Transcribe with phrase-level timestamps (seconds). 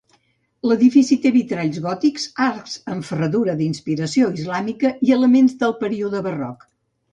[0.69, 6.69] L'edifici té vitralls gòtics, arcs en ferradura d'inspiració islàmica i elements del període barroc.